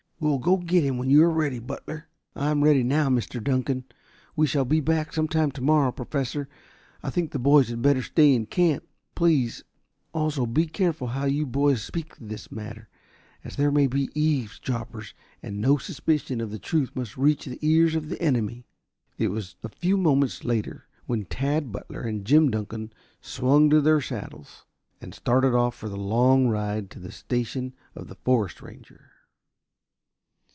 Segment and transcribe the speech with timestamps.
[0.23, 3.43] We will go get him when you are ready, Butler." "I am ready now, Mr.
[3.43, 3.85] Dunkan.
[4.35, 6.47] We shall be back some time tomorrow, Professor.
[7.01, 8.83] I think the boys had better stay in camp.
[9.15, 9.63] Please,
[10.13, 12.87] also, be careful how you boys speak of this matter,
[13.43, 17.95] as there may be eavesdroppers, and no suspicion of the truth must reach the ears
[17.95, 18.67] of the enemy."
[19.17, 24.01] It was a few moments later when Tad Butler and Jim Dunkan swung to their
[24.01, 24.65] saddles
[25.01, 29.07] and started off for their long ride to the station of the forest ranger.